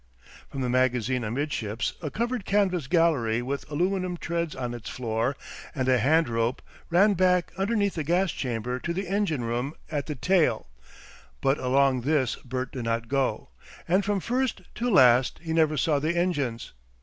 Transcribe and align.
From 0.49 0.61
the 0.61 0.67
magazine 0.67 1.23
amidships 1.23 1.93
a 2.01 2.09
covered 2.09 2.43
canvas 2.43 2.87
gallery 2.87 3.43
with 3.43 3.69
aluminium 3.69 4.17
treads 4.17 4.55
on 4.55 4.73
its 4.73 4.89
floor 4.89 5.37
and 5.75 5.87
a 5.87 5.99
hand 5.99 6.27
rope, 6.27 6.63
ran 6.89 7.13
back 7.13 7.51
underneath 7.55 7.93
the 7.93 8.03
gas 8.03 8.31
chamber 8.31 8.79
to 8.79 8.93
the 8.95 9.07
engine 9.07 9.43
room 9.43 9.75
at 9.91 10.07
the 10.07 10.15
tail; 10.15 10.65
but 11.39 11.59
along 11.59 12.01
this 12.01 12.35
Bert 12.37 12.71
did 12.71 12.85
not 12.85 13.09
go, 13.09 13.49
and 13.87 14.03
from 14.03 14.19
first 14.19 14.61
to 14.73 14.89
last 14.89 15.37
he 15.43 15.53
never 15.53 15.77
saw 15.77 15.99
the 15.99 16.17
engines. 16.17 16.73